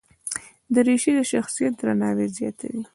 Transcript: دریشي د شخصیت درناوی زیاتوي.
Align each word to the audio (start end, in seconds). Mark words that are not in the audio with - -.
دریشي 0.73 1.11
د 1.17 1.19
شخصیت 1.31 1.73
درناوی 1.79 2.27
زیاتوي. 2.37 2.83